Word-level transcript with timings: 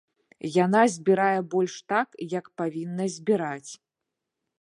Яна 0.65 0.79
збірае 0.93 1.39
больш 1.53 1.75
так, 1.93 2.17
як 2.37 2.45
павінна 2.61 3.05
збіраць. 3.17 3.71